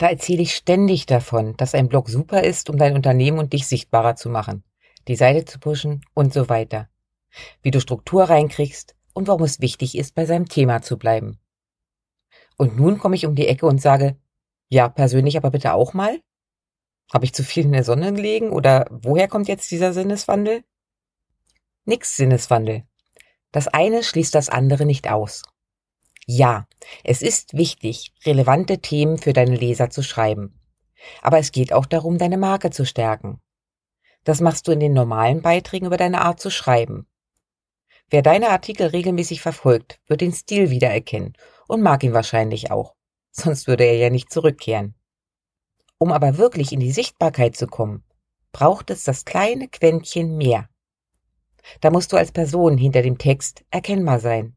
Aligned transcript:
Da 0.00 0.08
erzähle 0.08 0.40
ich 0.40 0.54
ständig 0.54 1.04
davon, 1.04 1.58
dass 1.58 1.74
ein 1.74 1.90
Blog 1.90 2.08
super 2.08 2.42
ist, 2.42 2.70
um 2.70 2.78
dein 2.78 2.94
Unternehmen 2.94 3.38
und 3.38 3.52
dich 3.52 3.66
sichtbarer 3.66 4.16
zu 4.16 4.30
machen, 4.30 4.64
die 5.08 5.14
Seite 5.14 5.44
zu 5.44 5.60
pushen 5.60 6.00
und 6.14 6.32
so 6.32 6.48
weiter. 6.48 6.88
Wie 7.60 7.70
du 7.70 7.82
Struktur 7.82 8.24
reinkriegst 8.24 8.96
und 9.12 9.28
warum 9.28 9.42
es 9.42 9.60
wichtig 9.60 9.98
ist, 9.98 10.14
bei 10.14 10.24
seinem 10.24 10.48
Thema 10.48 10.80
zu 10.80 10.98
bleiben. 10.98 11.38
Und 12.56 12.78
nun 12.78 12.98
komme 12.98 13.14
ich 13.14 13.26
um 13.26 13.34
die 13.34 13.46
Ecke 13.46 13.66
und 13.66 13.82
sage, 13.82 14.16
ja, 14.70 14.88
persönlich 14.88 15.36
aber 15.36 15.50
bitte 15.50 15.74
auch 15.74 15.92
mal? 15.92 16.22
Habe 17.12 17.26
ich 17.26 17.34
zu 17.34 17.44
viel 17.44 17.66
in 17.66 17.72
der 17.72 17.84
Sonne 17.84 18.14
gelegen 18.14 18.52
oder 18.52 18.86
woher 18.90 19.28
kommt 19.28 19.48
jetzt 19.48 19.70
dieser 19.70 19.92
Sinneswandel? 19.92 20.64
Nix 21.84 22.16
Sinneswandel. 22.16 22.84
Das 23.52 23.68
eine 23.68 24.02
schließt 24.02 24.34
das 24.34 24.48
andere 24.48 24.86
nicht 24.86 25.10
aus. 25.10 25.42
Ja, 26.26 26.66
es 27.02 27.22
ist 27.22 27.54
wichtig, 27.54 28.12
relevante 28.24 28.78
Themen 28.78 29.18
für 29.18 29.32
deine 29.32 29.56
Leser 29.56 29.90
zu 29.90 30.02
schreiben. 30.02 30.60
Aber 31.22 31.38
es 31.38 31.52
geht 31.52 31.72
auch 31.72 31.86
darum, 31.86 32.18
deine 32.18 32.38
Marke 32.38 32.70
zu 32.70 32.84
stärken. 32.84 33.40
Das 34.24 34.40
machst 34.40 34.68
du 34.68 34.72
in 34.72 34.80
den 34.80 34.92
normalen 34.92 35.42
Beiträgen 35.42 35.86
über 35.86 35.96
deine 35.96 36.22
Art 36.22 36.40
zu 36.40 36.50
schreiben. 36.50 37.06
Wer 38.10 38.22
deine 38.22 38.50
Artikel 38.50 38.88
regelmäßig 38.88 39.40
verfolgt, 39.40 40.00
wird 40.06 40.20
den 40.20 40.32
Stil 40.32 40.70
wiedererkennen 40.70 41.34
und 41.68 41.80
mag 41.80 42.02
ihn 42.02 42.12
wahrscheinlich 42.12 42.70
auch. 42.70 42.94
Sonst 43.30 43.66
würde 43.66 43.84
er 43.84 43.96
ja 43.96 44.10
nicht 44.10 44.32
zurückkehren. 44.32 44.94
Um 45.98 46.12
aber 46.12 46.36
wirklich 46.36 46.72
in 46.72 46.80
die 46.80 46.92
Sichtbarkeit 46.92 47.56
zu 47.56 47.66
kommen, 47.66 48.04
braucht 48.52 48.90
es 48.90 49.04
das 49.04 49.24
kleine 49.24 49.68
Quäntchen 49.68 50.36
mehr. 50.36 50.68
Da 51.80 51.90
musst 51.90 52.12
du 52.12 52.16
als 52.16 52.32
Person 52.32 52.76
hinter 52.76 53.02
dem 53.02 53.18
Text 53.18 53.64
erkennbar 53.70 54.18
sein. 54.18 54.56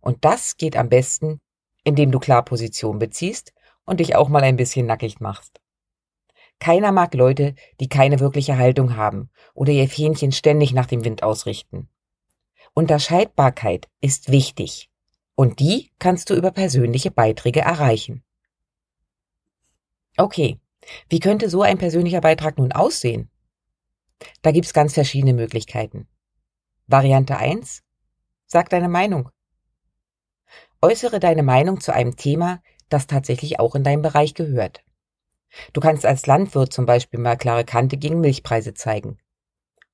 Und 0.00 0.24
das 0.24 0.56
geht 0.56 0.76
am 0.76 0.88
besten, 0.88 1.40
indem 1.84 2.10
du 2.10 2.18
klar 2.18 2.44
Position 2.44 2.98
beziehst 2.98 3.52
und 3.84 4.00
dich 4.00 4.16
auch 4.16 4.28
mal 4.28 4.42
ein 4.42 4.56
bisschen 4.56 4.86
nackig 4.86 5.20
machst. 5.20 5.60
Keiner 6.60 6.92
mag 6.92 7.14
Leute, 7.14 7.54
die 7.80 7.88
keine 7.88 8.20
wirkliche 8.20 8.58
Haltung 8.58 8.96
haben 8.96 9.30
oder 9.54 9.72
ihr 9.72 9.88
Fähnchen 9.88 10.32
ständig 10.32 10.72
nach 10.72 10.86
dem 10.86 11.04
Wind 11.04 11.22
ausrichten. 11.22 11.88
Unterscheidbarkeit 12.74 13.88
ist 14.00 14.30
wichtig 14.30 14.90
und 15.34 15.60
die 15.60 15.90
kannst 15.98 16.30
du 16.30 16.34
über 16.34 16.50
persönliche 16.50 17.10
Beiträge 17.10 17.60
erreichen. 17.60 18.24
Okay, 20.16 20.58
wie 21.08 21.20
könnte 21.20 21.48
so 21.48 21.62
ein 21.62 21.78
persönlicher 21.78 22.20
Beitrag 22.20 22.58
nun 22.58 22.72
aussehen? 22.72 23.30
Da 24.42 24.50
gibt's 24.50 24.72
ganz 24.72 24.94
verschiedene 24.94 25.32
Möglichkeiten. 25.32 26.08
Variante 26.86 27.36
1. 27.36 27.82
Sag 28.46 28.68
deine 28.70 28.88
Meinung. 28.88 29.30
Äußere 30.80 31.18
deine 31.18 31.42
Meinung 31.42 31.80
zu 31.80 31.92
einem 31.92 32.16
Thema, 32.16 32.62
das 32.88 33.08
tatsächlich 33.08 33.58
auch 33.58 33.74
in 33.74 33.82
deinem 33.82 34.02
Bereich 34.02 34.34
gehört. 34.34 34.84
Du 35.72 35.80
kannst 35.80 36.06
als 36.06 36.26
Landwirt 36.26 36.72
zum 36.72 36.86
Beispiel 36.86 37.18
mal 37.18 37.36
klare 37.36 37.64
Kante 37.64 37.96
gegen 37.96 38.20
Milchpreise 38.20 38.74
zeigen. 38.74 39.18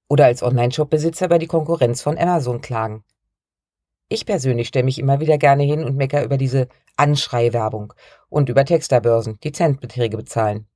Oder 0.09 0.27
als 0.27 0.43
Online-Shop-Besitzer 0.43 1.27
über 1.27 1.39
die 1.39 1.47
Konkurrenz 1.47 2.03
von 2.03 2.19
Amazon 2.19 2.61
klagen. 2.61 3.05
Ich 4.09 4.27
persönlich 4.27 4.69
stelle 4.69 4.85
mich 4.85 4.99
immer 4.99 5.21
wieder 5.21 5.39
gerne 5.39 5.63
hin 5.63 5.83
und 5.83 5.97
mecker 5.97 6.23
über 6.23 6.37
diese 6.37 6.69
Anschreiwerbung 6.97 7.95
und 8.29 8.51
über 8.51 8.67
Texterbörsen, 8.67 9.39
die 9.43 9.53
Centbeträge 9.53 10.19
bezahlen. 10.19 10.69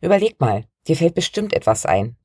Überleg 0.00 0.40
mal, 0.40 0.64
dir 0.88 0.96
fällt 0.96 1.14
bestimmt 1.14 1.52
etwas 1.52 1.86
ein. 1.86 2.16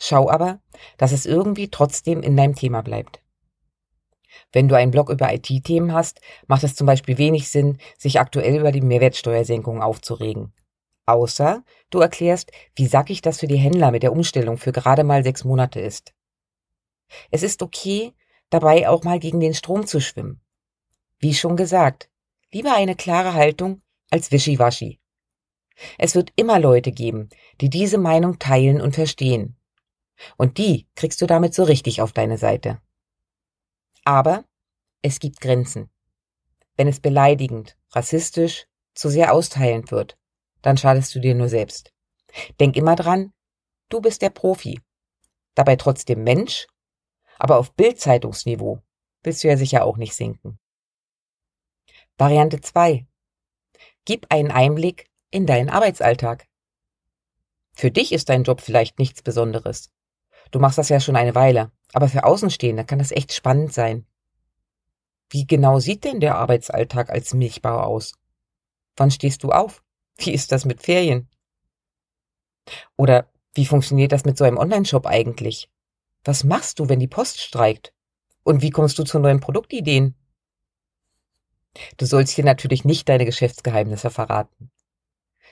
Schau 0.00 0.28
aber, 0.28 0.60
dass 0.96 1.12
es 1.12 1.26
irgendwie 1.26 1.68
trotzdem 1.68 2.22
in 2.22 2.36
deinem 2.36 2.56
Thema 2.56 2.82
bleibt. 2.82 3.22
Wenn 4.52 4.68
du 4.68 4.76
einen 4.76 4.90
Blog 4.90 5.10
über 5.10 5.32
IT-Themen 5.32 5.92
hast, 5.92 6.20
macht 6.46 6.64
es 6.64 6.74
zum 6.74 6.86
Beispiel 6.86 7.18
wenig 7.18 7.48
Sinn, 7.48 7.78
sich 7.98 8.20
aktuell 8.20 8.58
über 8.58 8.72
die 8.72 8.80
Mehrwertsteuersenkung 8.80 9.82
aufzuregen. 9.82 10.52
Außer 11.06 11.64
du 11.90 12.00
erklärst, 12.00 12.52
wie 12.76 12.86
sackig 12.86 13.20
das 13.20 13.40
für 13.40 13.46
die 13.46 13.56
Händler 13.56 13.90
mit 13.90 14.02
der 14.02 14.12
Umstellung 14.12 14.58
für 14.58 14.72
gerade 14.72 15.04
mal 15.04 15.24
sechs 15.24 15.44
Monate 15.44 15.80
ist. 15.80 16.14
Es 17.30 17.42
ist 17.42 17.62
okay, 17.62 18.12
dabei 18.50 18.88
auch 18.88 19.02
mal 19.02 19.18
gegen 19.18 19.40
den 19.40 19.54
Strom 19.54 19.86
zu 19.86 20.00
schwimmen. 20.00 20.40
Wie 21.18 21.34
schon 21.34 21.56
gesagt, 21.56 22.08
lieber 22.52 22.74
eine 22.74 22.94
klare 22.94 23.34
Haltung 23.34 23.82
als 24.10 24.30
Wischiwaschi. 24.30 25.00
Es 25.98 26.14
wird 26.14 26.32
immer 26.36 26.58
Leute 26.58 26.92
geben, 26.92 27.28
die 27.60 27.70
diese 27.70 27.98
Meinung 27.98 28.38
teilen 28.38 28.80
und 28.80 28.94
verstehen. 28.94 29.56
Und 30.36 30.58
die 30.58 30.86
kriegst 30.94 31.20
du 31.22 31.26
damit 31.26 31.54
so 31.54 31.64
richtig 31.64 32.02
auf 32.02 32.12
deine 32.12 32.38
Seite. 32.38 32.80
Aber 34.04 34.44
es 35.02 35.18
gibt 35.20 35.40
Grenzen. 35.40 35.90
Wenn 36.76 36.88
es 36.88 37.00
beleidigend, 37.00 37.76
rassistisch, 37.90 38.66
zu 38.94 39.08
sehr 39.08 39.32
austeilend 39.32 39.90
wird, 39.90 40.18
dann 40.62 40.76
schadest 40.76 41.14
du 41.14 41.20
dir 41.20 41.34
nur 41.34 41.48
selbst. 41.48 41.92
Denk 42.58 42.76
immer 42.76 42.96
dran, 42.96 43.32
du 43.88 44.00
bist 44.00 44.22
der 44.22 44.30
Profi. 44.30 44.80
Dabei 45.54 45.76
trotzdem 45.76 46.22
Mensch, 46.22 46.66
aber 47.38 47.58
auf 47.58 47.74
Bildzeitungsniveau 47.74 48.80
willst 49.22 49.42
du 49.42 49.48
ja 49.48 49.56
sicher 49.56 49.84
auch 49.84 49.96
nicht 49.96 50.14
sinken. 50.14 50.58
Variante 52.18 52.60
2. 52.60 53.06
Gib 54.04 54.26
einen 54.30 54.50
Einblick 54.50 55.10
in 55.30 55.46
deinen 55.46 55.70
Arbeitsalltag. 55.70 56.46
Für 57.72 57.90
dich 57.90 58.12
ist 58.12 58.28
dein 58.28 58.44
Job 58.44 58.60
vielleicht 58.60 58.98
nichts 58.98 59.22
Besonderes. 59.22 59.90
Du 60.50 60.58
machst 60.58 60.78
das 60.78 60.88
ja 60.88 61.00
schon 61.00 61.16
eine 61.16 61.34
Weile. 61.34 61.72
Aber 61.92 62.08
für 62.08 62.24
Außenstehende 62.24 62.84
kann 62.84 62.98
das 62.98 63.10
echt 63.10 63.32
spannend 63.32 63.72
sein. 63.72 64.06
Wie 65.30 65.46
genau 65.46 65.78
sieht 65.78 66.04
denn 66.04 66.20
der 66.20 66.36
Arbeitsalltag 66.36 67.10
als 67.10 67.34
Milchbauer 67.34 67.86
aus? 67.86 68.14
Wann 68.96 69.10
stehst 69.10 69.42
du 69.44 69.50
auf? 69.50 69.82
Wie 70.18 70.32
ist 70.32 70.52
das 70.52 70.64
mit 70.64 70.82
Ferien? 70.82 71.28
Oder 72.96 73.30
wie 73.54 73.66
funktioniert 73.66 74.12
das 74.12 74.24
mit 74.24 74.36
so 74.36 74.44
einem 74.44 74.58
Online-Shop 74.58 75.06
eigentlich? 75.06 75.70
Was 76.24 76.44
machst 76.44 76.78
du, 76.78 76.88
wenn 76.88 77.00
die 77.00 77.08
Post 77.08 77.40
streikt? 77.40 77.92
Und 78.42 78.62
wie 78.62 78.70
kommst 78.70 78.98
du 78.98 79.04
zu 79.04 79.18
neuen 79.18 79.40
Produktideen? 79.40 80.14
Du 81.96 82.06
sollst 82.06 82.34
hier 82.34 82.44
natürlich 82.44 82.84
nicht 82.84 83.08
deine 83.08 83.24
Geschäftsgeheimnisse 83.24 84.10
verraten. 84.10 84.70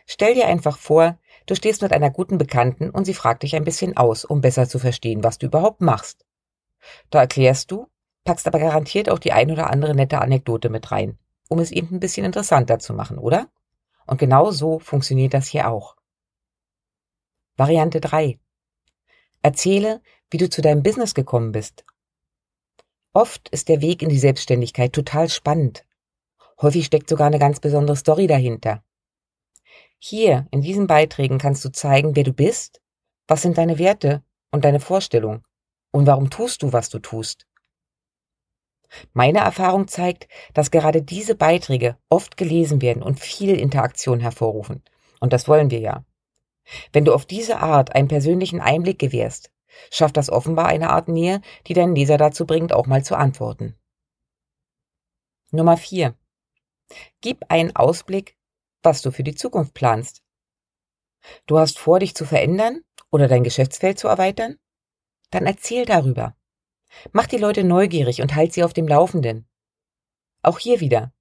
Stell 0.07 0.35
dir 0.35 0.47
einfach 0.47 0.79
vor, 0.79 1.19
du 1.47 1.55
stehst 1.55 1.83
mit 1.83 1.93
einer 1.93 2.11
guten 2.11 2.39
Bekannten 2.39 2.91
und 2.91 3.05
sie 3.05 3.15
fragt 3.15 3.43
dich 3.43 3.55
ein 3.55 3.65
bisschen 3.65 3.97
aus, 3.97 4.25
um 4.25 4.41
besser 4.41 4.69
zu 4.69 4.79
verstehen, 4.79 5.23
was 5.23 5.39
du 5.39 5.47
überhaupt 5.47 5.81
machst. 5.81 6.25
Da 7.11 7.21
erklärst 7.21 7.71
du, 7.71 7.89
packst 8.25 8.47
aber 8.47 8.59
garantiert 8.59 9.09
auch 9.09 9.19
die 9.19 9.33
ein 9.33 9.51
oder 9.51 9.71
andere 9.71 9.95
nette 9.95 10.21
Anekdote 10.21 10.69
mit 10.69 10.91
rein, 10.91 11.19
um 11.49 11.59
es 11.59 11.71
eben 11.71 11.97
ein 11.97 12.01
bisschen 12.01 12.27
interessanter 12.27 12.79
zu 12.79 12.93
machen, 12.93 13.19
oder? 13.19 13.49
Und 14.07 14.19
genau 14.19 14.51
so 14.51 14.79
funktioniert 14.79 15.35
das 15.35 15.49
hier 15.49 15.69
auch. 15.69 15.97
Variante 17.57 18.01
3. 18.01 18.39
Erzähle, 19.43 20.01
wie 20.31 20.37
du 20.37 20.49
zu 20.49 20.63
deinem 20.63 20.83
Business 20.83 21.15
gekommen 21.15 21.53
bist. 21.53 21.85
Oft 23.13 23.49
ist 23.49 23.69
der 23.69 23.81
Weg 23.81 24.03
in 24.03 24.09
die 24.09 24.19
Selbstständigkeit 24.19 24.93
total 24.93 25.29
spannend. 25.29 25.85
Häufig 26.61 26.87
steckt 26.87 27.09
sogar 27.09 27.27
eine 27.27 27.39
ganz 27.39 27.61
besondere 27.61 27.97
Story 27.97 28.27
dahinter. 28.27 28.85
Hier, 29.99 30.47
in 30.51 30.61
diesen 30.63 30.87
Beiträgen 30.87 31.39
kannst 31.39 31.65
du 31.65 31.71
zeigen, 31.71 32.15
wer 32.15 32.25
du 32.25 32.33
bist, 32.33 32.81
was 33.27 33.43
sind 33.43 33.59
deine 33.59 33.79
Werte 33.79 34.23
und 34.51 34.65
deine 34.65 34.81
Vorstellungen 34.81 35.43
und 35.99 36.07
warum 36.07 36.31
tust 36.31 36.63
du, 36.63 36.73
was 36.73 36.91
du 36.91 37.01
tust? 37.01 37.49
Meine 39.15 39.41
Erfahrung 39.41 39.89
zeigt, 39.89 40.29
dass 40.55 40.71
gerade 40.71 41.03
diese 41.03 41.35
Beiträge 41.35 41.99
oft 42.09 42.37
gelesen 42.37 42.81
werden 42.81 43.03
und 43.03 43.19
viel 43.19 43.59
Interaktion 43.59 44.21
hervorrufen. 44.21 44.85
Und 45.19 45.33
das 45.33 45.49
wollen 45.49 45.73
wir 45.73 45.81
ja. 45.81 46.05
Wenn 46.93 47.05
du 47.05 47.13
auf 47.13 47.27
diese 47.27 47.59
Art 47.59 47.97
einen 47.97 48.07
persönlichen 48.07 48.61
Einblick 48.61 49.01
gewährst, 49.01 49.51
schafft 49.91 50.17
das 50.17 50.31
offenbar 50.31 50.67
eine 50.67 50.91
Art 50.91 51.09
Nähe, 51.09 51.41
die 51.67 51.75
deinen 51.75 51.97
Leser 51.97 52.17
dazu 52.17 52.47
bringt, 52.47 52.73
auch 52.73 52.87
mal 52.87 53.05
zu 53.05 53.17
antworten. 53.17 53.75
Nummer 55.51 55.77
vier: 55.77 56.15
Gib 57.23 57.45
einen 57.49 57.75
Ausblick, 57.75 58.37
was 58.85 59.03
du 59.03 59.11
für 59.11 59.25
die 59.25 59.35
Zukunft 59.35 59.75
planst. 59.75 60.23
Du 61.47 61.59
hast 61.59 61.77
vor, 61.77 61.99
dich 61.99 62.15
zu 62.15 62.25
verändern 62.25 62.85
oder 63.11 63.27
dein 63.27 63.43
Geschäftsfeld 63.43 63.99
zu 63.99 64.07
erweitern? 64.07 64.61
Dann 65.31 65.47
erzähl 65.47 65.85
darüber. 65.85 66.37
Mach 67.13 67.27
die 67.27 67.37
Leute 67.37 67.65
neugierig 67.65 68.23
und 68.23 68.35
halt 68.35 68.53
sie 68.53 68.65
auf 68.65 68.73
dem 68.73 68.89
Laufenden. 68.89 69.49
Auch 70.43 70.59
hier 70.59 70.81
wieder. 70.81 71.13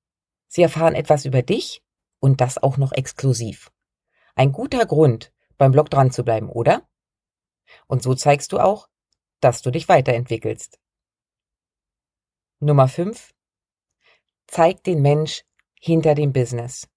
Sie 0.48 0.62
erfahren 0.62 0.96
etwas 0.96 1.26
über 1.26 1.42
dich 1.42 1.84
und 2.20 2.42
das 2.42 2.58
auch 2.58 2.78
noch 2.78 2.94
exklusiv. 2.94 3.72
Ein 4.36 4.52
guter 4.52 4.86
Grund, 4.86 5.34
beim 5.58 5.72
Blog 5.72 5.90
dran 5.90 6.12
zu 6.12 6.24
bleiben, 6.24 6.50
oder? 6.50 6.88
Und 7.88 8.02
so 8.02 8.14
zeigst 8.16 8.52
du 8.54 8.60
auch, 8.60 8.88
dass 9.40 9.62
du 9.62 9.72
dich 9.72 9.90
weiterentwickelst. 9.90 10.80
Nummer 12.60 12.88
5. 12.88 13.34
Zeig 14.48 14.84
den 14.84 15.02
Mensch 15.02 15.44
hinter 15.80 16.16
dem 16.16 16.34
Business. 16.34 16.88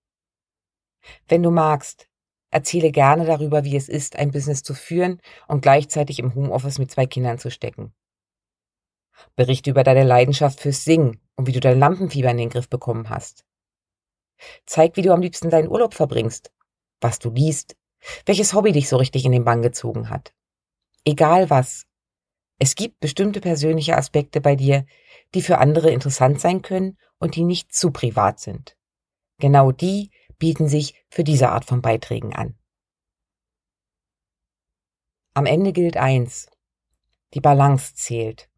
Wenn 1.26 1.42
du 1.42 1.50
magst, 1.50 2.09
erzähle 2.50 2.90
gerne 2.90 3.24
darüber, 3.24 3.64
wie 3.64 3.76
es 3.76 3.88
ist, 3.88 4.16
ein 4.16 4.30
Business 4.30 4.62
zu 4.62 4.74
führen 4.74 5.20
und 5.48 5.62
gleichzeitig 5.62 6.18
im 6.18 6.34
Homeoffice 6.34 6.78
mit 6.78 6.90
zwei 6.90 7.06
Kindern 7.06 7.38
zu 7.38 7.50
stecken. 7.50 7.92
Berichte 9.36 9.70
über 9.70 9.84
deine 9.84 10.04
Leidenschaft 10.04 10.60
fürs 10.60 10.84
Singen 10.84 11.20
und 11.36 11.46
wie 11.46 11.52
du 11.52 11.60
dein 11.60 11.78
Lampenfieber 11.78 12.30
in 12.30 12.38
den 12.38 12.50
Griff 12.50 12.68
bekommen 12.68 13.08
hast. 13.10 13.44
Zeig, 14.66 14.96
wie 14.96 15.02
du 15.02 15.12
am 15.12 15.20
liebsten 15.20 15.50
deinen 15.50 15.68
Urlaub 15.68 15.94
verbringst, 15.94 16.50
was 17.00 17.18
du 17.18 17.30
liest, 17.30 17.76
welches 18.26 18.54
Hobby 18.54 18.72
dich 18.72 18.88
so 18.88 18.96
richtig 18.96 19.24
in 19.24 19.32
den 19.32 19.44
Bann 19.44 19.62
gezogen 19.62 20.08
hat. 20.08 20.32
Egal 21.04 21.50
was. 21.50 21.86
Es 22.58 22.74
gibt 22.74 23.00
bestimmte 23.00 23.40
persönliche 23.40 23.96
Aspekte 23.96 24.40
bei 24.40 24.56
dir, 24.56 24.84
die 25.34 25.42
für 25.42 25.58
andere 25.58 25.90
interessant 25.90 26.40
sein 26.40 26.62
können 26.62 26.98
und 27.18 27.36
die 27.36 27.44
nicht 27.44 27.74
zu 27.74 27.90
privat 27.90 28.40
sind. 28.40 28.76
Genau 29.38 29.72
die 29.72 30.10
bieten 30.40 30.66
sich 30.66 30.94
für 31.08 31.22
diese 31.22 31.50
Art 31.50 31.64
von 31.64 31.82
Beiträgen 31.82 32.34
an. 32.34 32.56
Am 35.34 35.46
Ende 35.46 35.72
gilt 35.72 35.96
eins. 35.96 36.50
Die 37.34 37.40
Balance 37.40 37.94
zählt. 37.94 38.50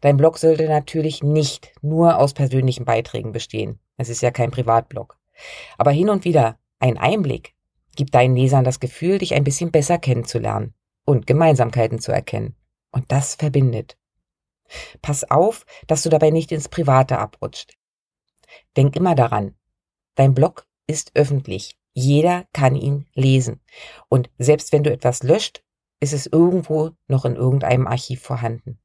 Dein 0.00 0.16
Blog 0.16 0.38
sollte 0.38 0.66
natürlich 0.66 1.22
nicht 1.22 1.74
nur 1.82 2.18
aus 2.18 2.32
persönlichen 2.32 2.86
Beiträgen 2.86 3.32
bestehen. 3.32 3.78
Es 3.98 4.08
ist 4.08 4.22
ja 4.22 4.30
kein 4.30 4.50
Privatblog. 4.50 5.18
Aber 5.76 5.90
hin 5.90 6.08
und 6.08 6.24
wieder 6.24 6.58
ein 6.78 6.96
Einblick 6.96 7.54
gibt 7.96 8.14
deinen 8.14 8.36
Lesern 8.36 8.64
das 8.64 8.80
Gefühl, 8.80 9.18
dich 9.18 9.34
ein 9.34 9.44
bisschen 9.44 9.70
besser 9.70 9.98
kennenzulernen 9.98 10.74
und 11.04 11.26
Gemeinsamkeiten 11.26 11.98
zu 11.98 12.12
erkennen. 12.12 12.56
Und 12.90 13.12
das 13.12 13.34
verbindet. 13.34 13.98
Pass 15.02 15.30
auf, 15.30 15.66
dass 15.86 16.02
du 16.02 16.08
dabei 16.08 16.30
nicht 16.30 16.52
ins 16.52 16.68
Private 16.68 17.18
abrutscht. 17.18 17.76
Denk 18.76 18.96
immer 18.96 19.14
daran, 19.14 19.54
dein 20.14 20.34
Blog 20.34 20.66
ist 20.86 21.12
öffentlich. 21.14 21.76
Jeder 21.92 22.46
kann 22.52 22.74
ihn 22.74 23.06
lesen. 23.14 23.60
Und 24.08 24.30
selbst 24.38 24.72
wenn 24.72 24.82
du 24.82 24.92
etwas 24.92 25.22
löscht, 25.22 25.62
ist 26.00 26.12
es 26.12 26.26
irgendwo 26.26 26.90
noch 27.06 27.24
in 27.24 27.36
irgendeinem 27.36 27.86
Archiv 27.86 28.20
vorhanden. 28.20 28.78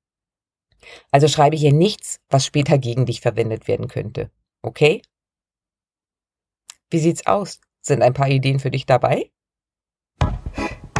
Also 1.11 1.27
schreibe 1.27 1.57
hier 1.57 1.73
nichts, 1.73 2.19
was 2.29 2.45
später 2.45 2.77
gegen 2.77 3.05
dich 3.05 3.21
verwendet 3.21 3.67
werden 3.67 3.87
könnte. 3.87 4.31
Okay? 4.61 5.01
Wie 6.89 6.99
sieht's 6.99 7.25
aus? 7.25 7.59
Sind 7.81 8.01
ein 8.01 8.13
paar 8.13 8.29
Ideen 8.29 8.59
für 8.59 8.71
dich 8.71 8.85
dabei? 8.85 9.31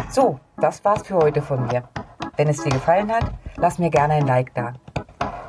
So, 0.10 0.40
das 0.58 0.84
war's 0.84 1.06
für 1.06 1.16
heute 1.16 1.42
von 1.42 1.68
mir. 1.68 1.88
Wenn 2.36 2.48
es 2.48 2.64
dir 2.64 2.72
gefallen 2.72 3.12
hat, 3.12 3.32
lass 3.58 3.80
mir 3.80 3.90
gerne 3.90 4.16
ein 4.16 4.28
Like 4.28 4.54
da. 4.56 4.74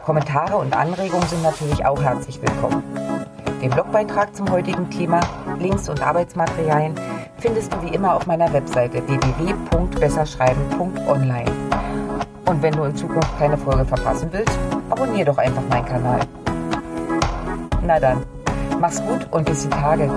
Kommentare 0.05 0.57
und 0.57 0.75
Anregungen 0.75 1.27
sind 1.29 1.43
natürlich 1.43 1.85
auch 1.85 2.03
herzlich 2.03 2.41
willkommen. 2.41 3.10
Den 3.63 3.71
Blogbeitrag 3.71 4.35
zum 4.35 4.51
heutigen 4.51 4.89
Thema, 4.89 5.21
Links 5.59 5.91
und 5.91 6.01
Arbeitsmaterialien 6.01 6.95
findest 7.39 7.71
du 7.73 7.83
wie 7.83 7.95
immer 7.95 8.15
auf 8.15 8.27
meiner 8.27 8.51
Webseite 8.55 9.07
www.besserschreiben.online. 9.07 11.51
Und 12.47 12.63
wenn 12.63 12.73
du 12.73 12.85
in 12.85 12.97
Zukunft 12.97 13.39
keine 13.39 13.59
Folge 13.59 13.85
verpassen 13.85 14.31
willst, 14.33 14.59
abonniere 14.89 15.27
doch 15.27 15.37
einfach 15.37 15.63
meinen 15.69 15.85
Kanal. 15.85 16.21
Na 17.83 18.01
dann, 18.01 18.23
mach's 18.81 19.05
gut 19.05 19.29
und 19.31 19.45
bis 19.45 19.65
die 19.65 19.69
Tage. 19.69 20.11